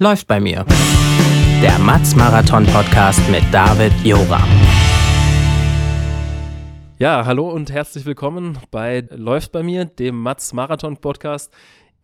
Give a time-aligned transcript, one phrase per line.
[0.00, 0.66] Läuft bei mir.
[1.62, 4.42] Der Matz Marathon Podcast mit David Jora.
[6.98, 11.52] Ja, hallo und herzlich willkommen bei Läuft bei mir, dem Matz Marathon Podcast.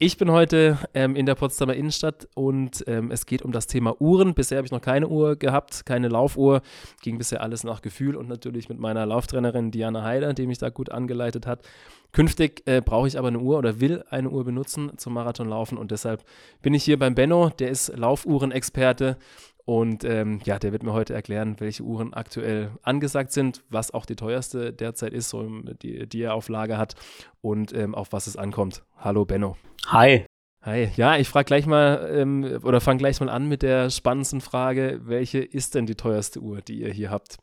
[0.02, 4.00] Ich bin heute ähm, in der Potsdamer Innenstadt und ähm, es geht um das Thema
[4.00, 4.32] Uhren.
[4.32, 6.62] Bisher habe ich noch keine Uhr gehabt, keine Laufuhr.
[7.02, 10.71] Ging bisher alles nach Gefühl und natürlich mit meiner Lauftrainerin Diana Heider, die mich da
[10.71, 11.68] gut angeleitet hat.
[12.12, 15.90] Künftig äh, brauche ich aber eine Uhr oder will eine Uhr benutzen zum Marathonlaufen und
[15.90, 16.25] deshalb
[16.62, 19.18] bin ich hier beim Benno, der ist Laufuhrenexperte
[19.64, 24.07] und ähm, ja, der wird mir heute erklären, welche Uhren aktuell angesagt sind, was auch
[24.07, 25.46] die teuerste derzeit ist, so
[25.82, 26.94] die, die er auf Lager hat
[27.40, 28.82] und ähm, auf was es ankommt.
[28.96, 29.57] Hallo Benno.
[29.86, 30.25] Hi.
[30.62, 30.90] Hi.
[30.96, 35.00] Ja, ich frage gleich mal ähm, oder fange gleich mal an mit der spannendsten Frage.
[35.05, 37.38] Welche ist denn die teuerste Uhr, die ihr hier habt?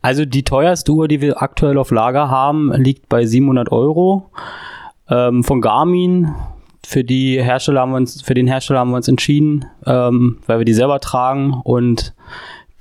[0.00, 4.30] Also die teuerste Uhr, die wir aktuell auf Lager haben, liegt bei 700 Euro.
[5.08, 6.34] Ähm, von Garmin
[6.86, 10.58] für die Hersteller haben wir uns, für den Hersteller haben wir uns entschieden, ähm, weil
[10.58, 12.14] wir die selber tragen und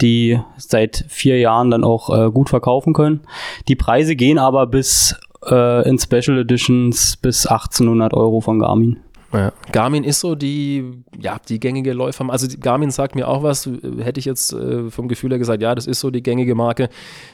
[0.01, 3.21] die seit vier Jahren dann auch äh, gut verkaufen können.
[3.67, 8.97] Die Preise gehen aber bis äh, in Special Editions bis 1800 Euro von Garmin.
[9.33, 9.53] Ja.
[9.71, 12.29] Garmin ist so die, ja, die gängige Läufer.
[12.29, 15.73] Also Garmin sagt mir auch was, hätte ich jetzt äh, vom Gefühl her gesagt, ja,
[15.73, 16.89] das ist so die gängige Marke.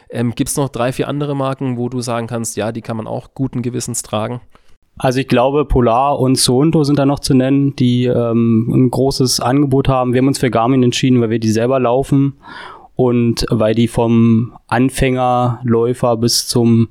[0.10, 2.98] Ähm, Gibt es noch drei, vier andere Marken, wo du sagen kannst, ja, die kann
[2.98, 4.42] man auch guten Gewissens tragen?
[4.98, 9.40] Also ich glaube, Polar und Sonto sind da noch zu nennen, die ähm, ein großes
[9.40, 10.14] Angebot haben.
[10.14, 12.38] Wir haben uns für Garmin entschieden, weil wir die selber laufen
[12.96, 16.90] und weil die vom Anfängerläufer bis zum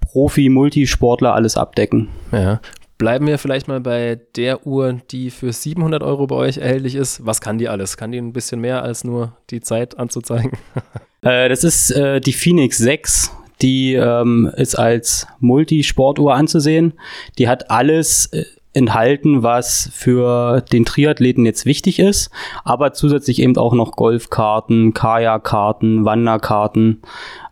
[0.00, 2.08] Profi-Multisportler alles abdecken.
[2.32, 2.60] Ja.
[2.98, 7.24] Bleiben wir vielleicht mal bei der Uhr, die für 700 Euro bei euch erhältlich ist.
[7.26, 7.96] Was kann die alles?
[7.96, 10.52] Kann die ein bisschen mehr als nur die Zeit anzuzeigen?
[11.22, 13.32] äh, das ist äh, die Phoenix 6
[13.64, 16.92] die ähm, ist als Multisportuhr anzusehen.
[17.38, 22.30] Die hat alles äh, enthalten, was für den Triathleten jetzt wichtig ist,
[22.64, 27.00] aber zusätzlich eben auch noch Golfkarten, Kajakkarten, Wanderkarten,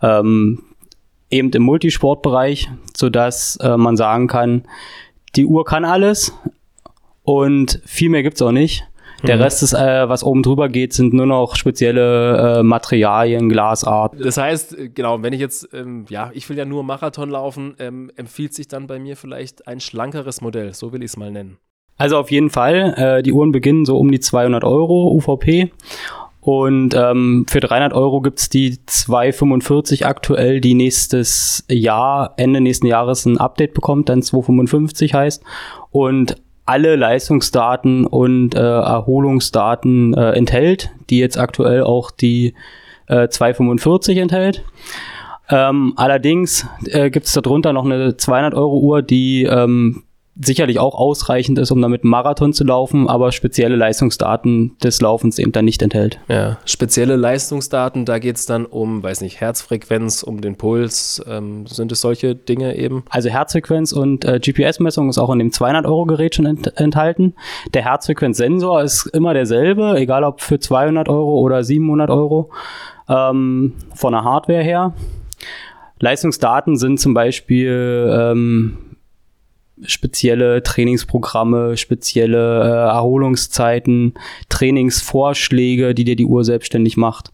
[0.03, 0.63] ähm,
[1.31, 4.65] eben im Multisportbereich, sodass äh, man sagen kann,
[5.35, 6.37] die Uhr kann alles
[7.23, 8.87] und viel mehr gibt's auch nicht.
[9.23, 9.43] Der mhm.
[9.43, 14.15] Rest ist, äh, was oben drüber geht, sind nur noch spezielle äh, Materialien, Glasart.
[14.19, 18.11] Das heißt, genau, wenn ich jetzt, ähm, ja, ich will ja nur Marathon laufen, ähm,
[18.17, 21.59] empfiehlt sich dann bei mir vielleicht ein schlankeres Modell, so will ich es mal nennen.
[21.97, 25.71] Also auf jeden Fall, äh, die Uhren beginnen so um die 200 Euro UVP.
[26.41, 33.25] Und ähm, für 300 Euro gibt's die 245 aktuell, die nächstes Jahr, Ende nächsten Jahres
[33.27, 35.45] ein Update bekommt, dann 255 heißt.
[35.93, 36.35] Und
[36.73, 42.55] alle Leistungsdaten und äh, Erholungsdaten äh, enthält, die jetzt aktuell auch die
[43.09, 44.65] äh, 245 enthält.
[45.51, 50.05] Ähm, allerdings äh, gibt es darunter noch eine 200 Euro Uhr, die ähm,
[50.41, 55.39] sicherlich auch ausreichend ist, um damit einen Marathon zu laufen, aber spezielle Leistungsdaten des Laufens
[55.39, 56.21] eben dann nicht enthält.
[56.29, 61.23] Ja, spezielle Leistungsdaten, da geht es dann um, weiß nicht, Herzfrequenz, um den Puls.
[61.29, 63.05] Ähm, sind es solche Dinge eben?
[63.11, 67.35] Also Herzfrequenz und äh, GPS-Messung ist auch in dem 200-Euro-Gerät schon ent enthalten.
[67.75, 72.51] Der Herzfrequenzsensor ist immer derselbe, egal ob für 200 Euro oder 700 Euro
[73.09, 74.95] ähm, von der Hardware her.
[76.01, 78.92] Leistungsdaten sind zum Beispiel ähm,
[79.87, 84.15] spezielle Trainingsprogramme, spezielle äh, Erholungszeiten,
[84.49, 87.33] Trainingsvorschläge, die dir die Uhr selbstständig macht.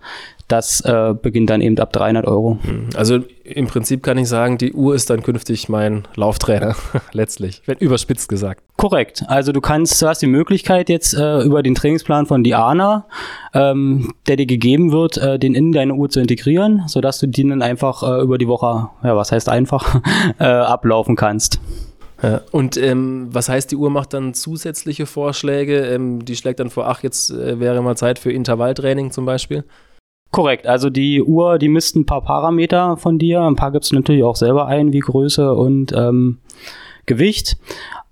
[0.48, 2.58] Das äh, beginnt dann eben ab 300 Euro.
[2.62, 2.88] Hm.
[2.96, 6.74] Also im Prinzip kann ich sagen, die Uhr ist dann künftig mein Lauftrainer,
[7.12, 8.62] letztlich, wenn überspitzt gesagt.
[8.78, 9.24] Korrekt.
[9.26, 13.06] Also du kannst, du hast die Möglichkeit jetzt äh, über den Trainingsplan von Diana,
[13.52, 17.50] ähm, der dir gegeben wird, äh, den in deine Uhr zu integrieren, sodass du den
[17.50, 20.00] dann einfach äh, über die Woche, ja was heißt einfach,
[20.38, 21.60] äh, ablaufen kannst.
[22.22, 22.40] Ja.
[22.50, 25.86] Und ähm, was heißt, die Uhr macht dann zusätzliche Vorschläge?
[25.86, 29.64] Ähm, die schlägt dann vor, ach, jetzt äh, wäre mal Zeit für Intervalltraining zum Beispiel?
[30.30, 33.40] Korrekt, also die Uhr, die misst ein paar Parameter von dir.
[33.42, 36.38] Ein paar gibst du natürlich auch selber ein, wie Größe und ähm,
[37.06, 37.56] Gewicht.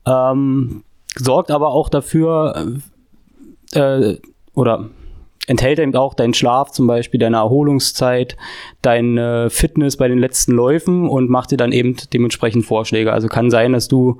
[0.06, 0.84] Ähm,
[1.16, 2.78] sorgt aber auch dafür,
[3.72, 4.16] äh,
[4.55, 4.89] oder
[5.47, 8.37] enthält eben auch deinen Schlaf, zum Beispiel deine Erholungszeit,
[8.83, 13.13] deine Fitness bei den letzten Läufen und macht dir dann eben dementsprechend Vorschläge.
[13.13, 14.19] Also kann sein, dass du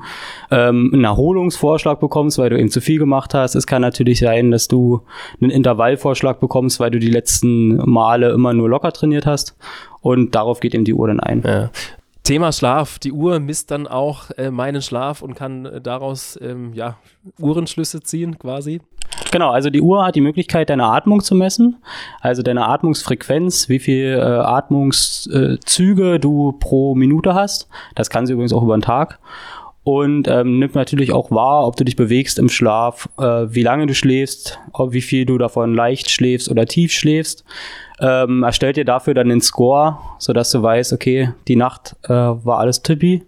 [0.51, 3.55] ähm, einen Erholungsvorschlag bekommst, weil du eben zu viel gemacht hast.
[3.55, 5.03] Es kann natürlich sein, dass du
[5.41, 9.57] einen Intervallvorschlag bekommst, weil du die letzten Male immer nur locker trainiert hast.
[10.01, 11.43] Und darauf geht eben die Uhr dann ein.
[11.45, 11.71] Ja.
[12.27, 12.99] Thema Schlaf.
[12.99, 16.97] Die Uhr misst dann auch äh, meinen Schlaf und kann äh, daraus ähm, ja,
[17.39, 18.81] Uhrenschlüsse ziehen quasi.
[19.31, 21.77] Genau, also die Uhr hat die Möglichkeit, deine Atmung zu messen,
[22.21, 27.69] also deine Atmungsfrequenz, wie viel äh, Atmungszüge du pro Minute hast.
[27.95, 29.21] Das kann sie übrigens auch über den Tag.
[29.87, 33.87] Und ähm, nimmt natürlich auch wahr, ob du dich bewegst im Schlaf, äh, wie lange
[33.87, 37.45] du schläfst, ob, wie viel du davon leicht schläfst oder tief schläfst.
[38.01, 42.59] Ähm, erstellt dir dafür dann den Score, sodass du weißt, okay, die Nacht äh, war
[42.59, 43.23] alles tippi.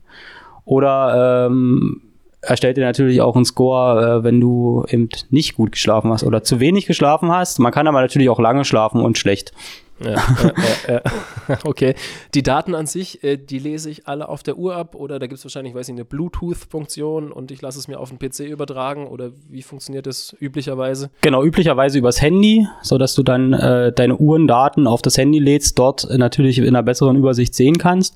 [0.64, 2.02] Oder ähm,
[2.43, 6.43] erstellt dir natürlich auch einen Score, äh, wenn du eben nicht gut geschlafen hast oder
[6.43, 7.60] zu wenig geschlafen hast.
[7.60, 9.52] Man kann aber natürlich auch lange schlafen und schlecht.
[10.00, 10.15] Ja,
[10.87, 11.00] äh, äh,
[11.65, 11.95] okay.
[12.35, 15.27] Die Daten an sich, äh, die lese ich alle auf der Uhr ab oder da
[15.27, 18.41] gibt es wahrscheinlich, weiß ich, eine Bluetooth-Funktion und ich lasse es mir auf den PC
[18.41, 21.11] übertragen oder wie funktioniert das üblicherweise?
[21.23, 26.09] Genau, üblicherweise übers Handy, sodass du dann äh, deine Uhrendaten auf das Handy lädst, dort
[26.17, 28.15] natürlich in einer besseren Übersicht sehen kannst.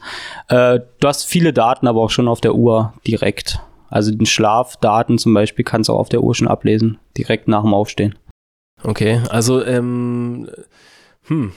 [0.49, 3.61] Äh, du hast viele Daten aber auch schon auf der Uhr direkt.
[3.88, 7.62] Also den Schlafdaten zum Beispiel kannst du auch auf der Uhr schon ablesen, direkt nach
[7.62, 8.14] dem Aufstehen.
[8.82, 10.49] Okay, also ähm,
[11.26, 11.52] hm,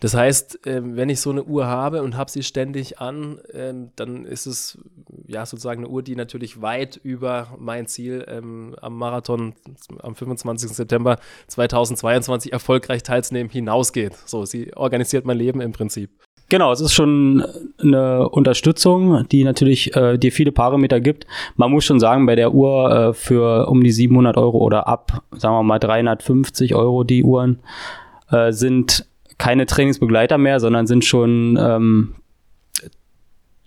[0.00, 3.90] das heißt, ähm, wenn ich so eine Uhr habe und habe sie ständig an, ähm,
[3.96, 4.78] dann ist es
[5.26, 9.54] ja sozusagen eine Uhr, die natürlich weit über mein Ziel ähm, am Marathon
[10.00, 10.70] am 25.
[10.70, 14.14] September 2022 erfolgreich teilzunehmen hinausgeht.
[14.26, 16.10] So, sie organisiert mein Leben im Prinzip.
[16.50, 17.44] Genau, es ist schon
[17.78, 21.26] eine Unterstützung, die natürlich äh, dir viele Parameter gibt.
[21.56, 25.22] Man muss schon sagen, bei der Uhr äh, für um die 700 Euro oder ab,
[25.32, 27.58] sagen wir mal 350 Euro die Uhren,
[28.30, 29.06] äh, sind
[29.38, 32.14] keine Trainingsbegleiter mehr, sondern sind schon ähm,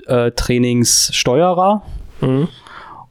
[0.05, 1.81] äh, Trainingssteuerer.
[2.21, 2.47] Mhm.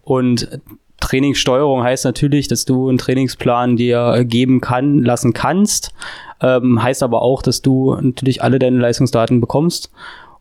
[0.02, 0.60] Und
[1.00, 5.92] Trainingssteuerung heißt natürlich, dass du einen Trainingsplan dir geben kann, lassen kannst.
[6.42, 9.90] Ähm, heißt aber auch, dass du natürlich alle deine Leistungsdaten bekommst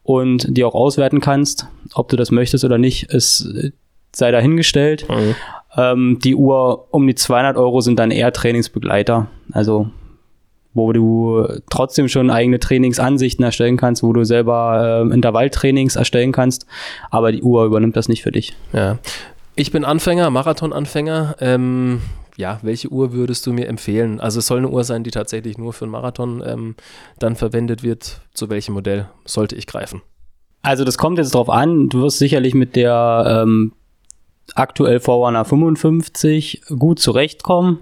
[0.04, 1.68] und die auch auswerten kannst.
[1.94, 3.74] Ob du das möchtest oder nicht, ist,
[4.13, 5.07] sei dahingestellt.
[5.10, 5.36] Mhm.
[5.77, 9.27] Ähm, die Uhr um die 200 Euro sind dann eher Trainingsbegleiter.
[9.51, 9.89] Also
[10.74, 16.66] wo du trotzdem schon eigene Trainingsansichten erstellen kannst, wo du selber äh, Intervalltrainings erstellen kannst,
[17.10, 18.56] aber die Uhr übernimmt das nicht für dich.
[18.74, 18.98] Ja.
[19.56, 21.36] Ich bin Anfänger, Marathon-Anfänger.
[21.42, 22.01] Ähm,
[22.38, 24.21] ja, welche Uhr würdest du mir empfehlen?
[24.21, 26.75] Also es soll eine Uhr sein, die tatsächlich nur für einen Marathon ähm,
[27.18, 28.21] dann verwendet wird.
[28.33, 30.01] Zu welchem Modell sollte ich greifen?
[30.62, 31.89] Also das kommt jetzt drauf an.
[31.89, 33.74] Du wirst sicherlich mit der ähm,
[34.56, 37.80] aktuell Forerunner 55 gut zurechtkommen.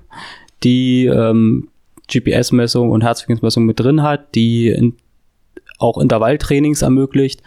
[0.64, 1.70] Die ähm,
[2.12, 4.96] GPS-Messung und Herzfrequenzmessung mit drin hat, die in,
[5.80, 7.42] auch Intervalltrainings ermöglicht.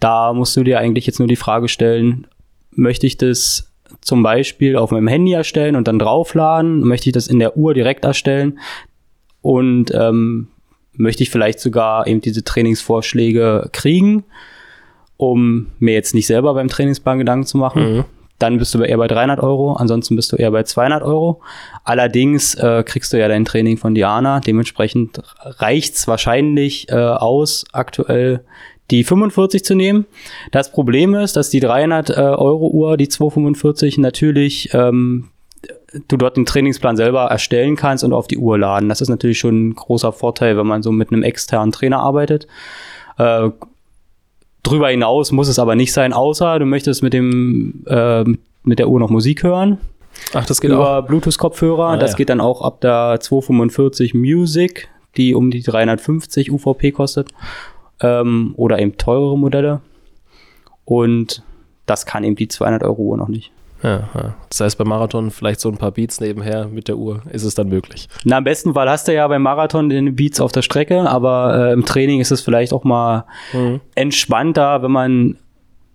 [0.00, 2.26] Da musst du dir eigentlich jetzt nur die Frage stellen,
[2.70, 6.80] möchte ich das zum Beispiel auf meinem Handy erstellen und dann draufladen?
[6.80, 8.58] Möchte ich das in der Uhr direkt erstellen?
[9.40, 10.48] Und ähm,
[10.94, 14.24] möchte ich vielleicht sogar eben diese Trainingsvorschläge kriegen,
[15.16, 17.96] um mir jetzt nicht selber beim Trainingsplan Gedanken zu machen?
[17.96, 18.04] Mhm
[18.42, 21.40] dann bist du eher bei 300 Euro, ansonsten bist du eher bei 200 Euro.
[21.84, 28.44] Allerdings äh, kriegst du ja dein Training von Diana, dementsprechend reicht's wahrscheinlich äh, aus, aktuell
[28.90, 30.06] die 45 zu nehmen.
[30.50, 35.28] Das Problem ist, dass die 300 äh, Euro Uhr, die 245 natürlich ähm,
[36.08, 38.88] du dort den Trainingsplan selber erstellen kannst und auf die Uhr laden.
[38.88, 42.46] Das ist natürlich schon ein großer Vorteil, wenn man so mit einem externen Trainer arbeitet.
[43.18, 43.50] Äh,
[44.62, 48.24] Drüber hinaus muss es aber nicht sein, außer du möchtest mit dem äh,
[48.64, 49.78] mit der Uhr noch Musik hören.
[50.34, 51.88] Ach, das geht über Bluetooth-Kopfhörer.
[51.88, 52.16] Ah, das ja.
[52.18, 57.30] geht dann auch ab der 245 Music, die um die 350 UVP kostet.
[58.00, 59.80] Ähm, oder eben teurere Modelle.
[60.84, 61.42] Und
[61.86, 63.50] das kann eben die 200 Euro Uhr noch nicht.
[63.82, 64.34] Ja, ja.
[64.48, 67.54] Das heißt, beim Marathon vielleicht so ein paar Beats nebenher mit der Uhr ist es
[67.54, 68.08] dann möglich.
[68.24, 71.70] Na, am besten Fall hast du ja beim Marathon den Beats auf der Strecke, aber
[71.70, 73.80] äh, im Training ist es vielleicht auch mal mhm.
[73.94, 75.38] entspannter, wenn man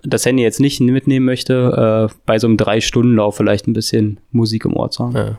[0.03, 4.65] das Handy jetzt nicht mitnehmen möchte, äh, bei so einem Drei-Stunden-Lauf vielleicht ein bisschen Musik
[4.65, 5.15] im Ohr zu haben.
[5.15, 5.37] Ja.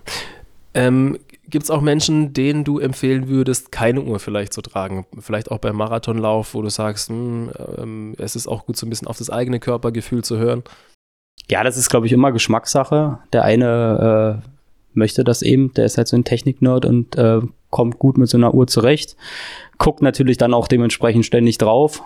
[0.74, 1.18] Ähm,
[1.50, 5.06] Gibt es auch Menschen, denen du empfehlen würdest, keine Uhr vielleicht zu tragen?
[5.18, 8.86] Vielleicht auch beim Marathonlauf, wo du sagst, mh, hm, ähm, es ist auch gut, so
[8.86, 10.62] ein bisschen auf das eigene Körpergefühl zu hören?
[11.50, 13.18] Ja, das ist, glaube ich, immer Geschmackssache.
[13.32, 14.48] Der eine äh,
[14.92, 17.40] möchte das eben, der ist halt so ein Technik-Nerd und äh,
[17.70, 19.16] kommt gut mit so einer Uhr zurecht.
[19.78, 22.02] Guckt natürlich dann auch dementsprechend ständig drauf.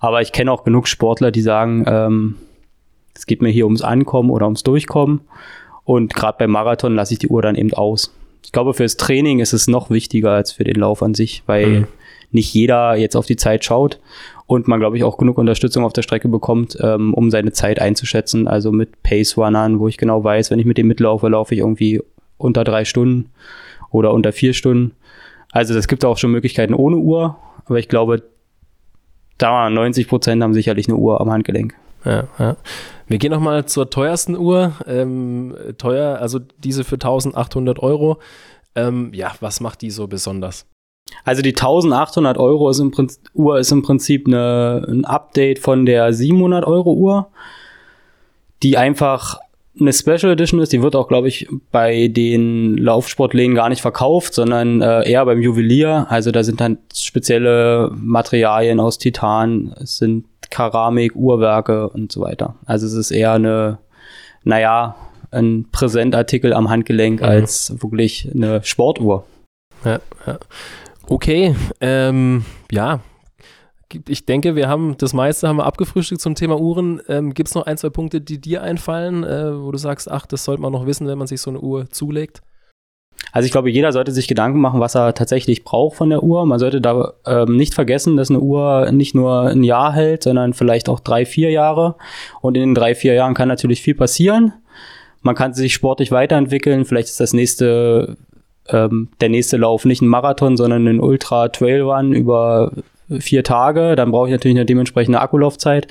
[0.00, 2.36] Aber ich kenne auch genug Sportler, die sagen, ähm,
[3.14, 5.20] es geht mir hier ums Ankommen oder ums Durchkommen.
[5.84, 8.14] Und gerade beim Marathon lasse ich die Uhr dann eben aus.
[8.44, 11.66] Ich glaube, fürs Training ist es noch wichtiger als für den Lauf an sich, weil
[11.66, 11.86] mhm.
[12.30, 13.98] Nicht jeder jetzt auf die Zeit schaut
[14.46, 17.80] und man, glaube ich, auch genug Unterstützung auf der Strecke bekommt, ähm, um seine Zeit
[17.80, 18.48] einzuschätzen.
[18.48, 22.02] Also mit Pace-Runnern, wo ich genau weiß, wenn ich mit dem mitlaufe, laufe ich irgendwie
[22.36, 23.30] unter drei Stunden
[23.90, 24.92] oder unter vier Stunden.
[25.52, 28.22] Also es gibt auch schon Möglichkeiten ohne Uhr, aber ich glaube,
[29.38, 31.74] da 90 Prozent haben sicherlich eine Uhr am Handgelenk.
[32.04, 32.56] Ja, ja.
[33.06, 34.74] Wir gehen nochmal zur teuersten Uhr.
[34.86, 38.18] Ähm, teuer, also diese für 1800 Euro.
[38.74, 40.66] Ähm, ja, was macht die so besonders?
[41.24, 45.86] Also die 1800 Euro ist im Prinzip, Uhr ist im Prinzip eine, ein Update von
[45.86, 47.28] der 700 Euro Uhr.
[48.62, 49.38] die einfach
[49.78, 50.72] eine Special Edition ist.
[50.72, 55.40] Die wird auch, glaube ich, bei den Laufsportläden gar nicht verkauft, sondern äh, eher beim
[55.40, 56.06] Juwelier.
[56.08, 62.56] Also da sind dann spezielle Materialien aus Titan, es sind Keramik, Uhrwerke und so weiter.
[62.66, 63.78] Also es ist eher eine,
[64.42, 64.96] naja,
[65.30, 67.26] ein Präsentartikel am Handgelenk mhm.
[67.26, 69.24] als wirklich eine Sportuhr.
[69.84, 70.38] Ja, ja.
[71.10, 73.00] Okay, ähm, ja,
[74.06, 77.00] ich denke, wir haben das meiste haben wir abgefrühstückt zum Thema Uhren.
[77.08, 80.24] Ähm, Gibt es noch ein, zwei Punkte, die dir einfallen, äh, wo du sagst, ach,
[80.24, 82.42] das sollte man noch wissen, wenn man sich so eine Uhr zulegt?
[83.32, 86.46] Also ich glaube, jeder sollte sich Gedanken machen, was er tatsächlich braucht von der Uhr.
[86.46, 90.54] Man sollte da ähm, nicht vergessen, dass eine Uhr nicht nur ein Jahr hält, sondern
[90.54, 91.96] vielleicht auch drei, vier Jahre.
[92.40, 94.52] Und in den drei, vier Jahren kann natürlich viel passieren.
[95.22, 96.84] Man kann sich sportlich weiterentwickeln.
[96.84, 98.16] Vielleicht ist das nächste,
[98.72, 102.72] ähm, der nächste Lauf nicht ein Marathon, sondern ein Ultra Trail Run über
[103.18, 103.96] vier Tage.
[103.96, 105.88] Dann brauche ich natürlich eine dementsprechende Akkulaufzeit.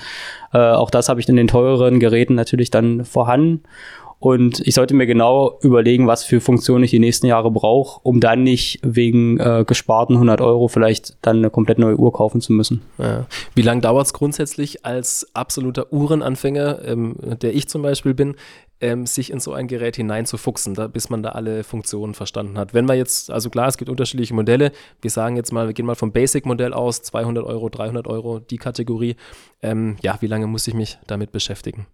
[0.54, 3.64] Äh, auch das habe ich in den teureren Geräten natürlich dann vorhanden.
[4.20, 8.20] Und ich sollte mir genau überlegen, was für Funktionen ich die nächsten Jahre brauche, um
[8.20, 12.52] dann nicht wegen äh, gesparten 100 Euro vielleicht dann eine komplett neue Uhr kaufen zu
[12.52, 12.82] müssen.
[12.98, 13.26] Ja.
[13.56, 18.36] Wie lange dauert es grundsätzlich als absoluter Uhrenanfänger, ähm, der ich zum Beispiel bin,
[18.82, 22.74] ähm, sich in so ein Gerät hineinzufuchsen, da, bis man da alle Funktionen verstanden hat.
[22.74, 24.74] Wenn man jetzt, also klar, es gibt unterschiedliche Modelle.
[25.02, 28.58] Wir sagen jetzt mal, wir gehen mal vom Basic-Modell aus, 200 Euro, 300 Euro, die
[28.58, 29.16] Kategorie.
[29.62, 31.88] Ähm, ja, wie lange muss ich mich damit beschäftigen?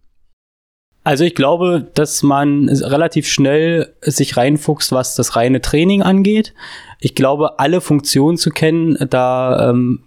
[1.06, 6.56] Also ich glaube, dass man relativ schnell sich reinfuchst, was das reine Training angeht.
[7.00, 10.04] Ich glaube, alle Funktionen zu kennen, da ähm,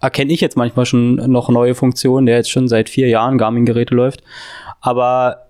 [0.00, 3.94] erkenne ich jetzt manchmal schon noch neue Funktionen, der jetzt schon seit vier Jahren Garmin-Geräte
[3.94, 4.24] läuft.
[4.80, 5.46] Aber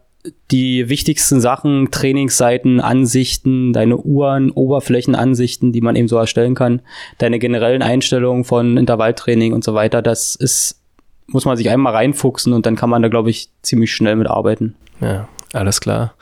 [0.51, 6.83] die wichtigsten Sachen, Trainingsseiten, Ansichten, deine Uhren, Oberflächenansichten, die man eben so erstellen kann,
[7.17, 10.83] deine generellen Einstellungen von Intervalltraining und so weiter, das ist
[11.29, 14.29] muss man sich einmal reinfuchsen und dann kann man da, glaube ich, ziemlich schnell mit
[14.29, 14.75] arbeiten.
[15.01, 16.15] Ja, alles klar.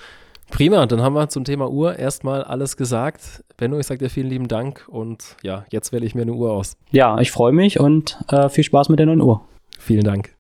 [0.50, 3.44] Prima, dann haben wir zum Thema Uhr erstmal alles gesagt.
[3.56, 6.52] Benno, ich sage dir vielen lieben Dank und ja, jetzt wähle ich mir eine Uhr
[6.52, 6.76] aus.
[6.90, 9.42] Ja, ich freue mich und äh, viel Spaß mit der neuen Uhr.
[9.78, 10.35] Vielen Dank.